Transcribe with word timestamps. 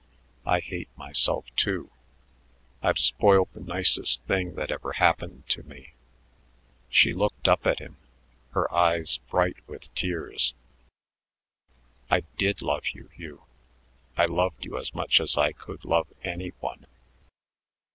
I 0.47 0.61
hate 0.61 0.89
myself, 0.97 1.45
too. 1.55 1.91
I've 2.81 2.97
spoiled 2.97 3.49
the 3.53 3.59
nicest 3.59 4.23
thing 4.23 4.55
that 4.55 4.71
ever 4.71 4.93
happened 4.93 5.47
to 5.49 5.61
me." 5.61 5.93
She 6.89 7.13
looked 7.13 7.47
up 7.47 7.67
at 7.67 7.77
him, 7.77 7.97
her 8.53 8.65
eyes 8.73 9.19
bright 9.19 9.57
with 9.67 9.93
tears. 9.93 10.55
"I 12.09 12.21
did 12.35 12.63
love 12.63 12.87
you, 12.93 13.09
Hugh. 13.09 13.43
I 14.17 14.25
loved 14.25 14.65
you 14.65 14.75
as 14.75 14.91
much 14.95 15.21
as 15.21 15.37
I 15.37 15.51
could 15.51 15.85
love 15.85 16.07
any 16.23 16.49
one." 16.61 16.87